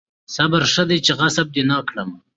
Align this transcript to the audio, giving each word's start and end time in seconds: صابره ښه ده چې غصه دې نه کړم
صابره 0.35 0.67
ښه 0.73 0.83
ده 0.89 0.95
چې 1.05 1.11
غصه 1.19 1.43
دې 1.53 1.63
نه 1.69 1.77
کړم 1.87 2.09